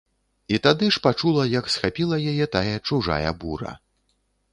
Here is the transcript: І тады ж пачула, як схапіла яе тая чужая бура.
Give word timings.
І 0.55 0.59
тады 0.67 0.87
ж 0.95 1.01
пачула, 1.07 1.43
як 1.59 1.69
схапіла 1.73 2.17
яе 2.31 2.47
тая 2.55 2.73
чужая 2.87 3.35
бура. 3.45 3.75